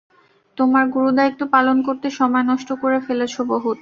তোমরা 0.57 0.81
গুরুদায়িত্ব 0.87 1.41
পালন 1.51 1.77
করতে 1.87 2.07
সময় 2.11 2.45
নষ্ট 2.51 2.69
করে 2.81 2.97
ফেলেছ 3.07 3.33
বহুত। 3.43 3.69